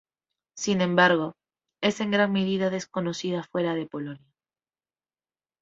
[0.57, 1.35] Sin embargo,
[1.79, 4.33] es en gran medida desconocida fuera de Polonia.